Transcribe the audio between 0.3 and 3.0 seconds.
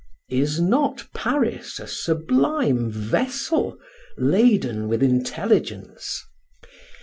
Is not Paris a sublime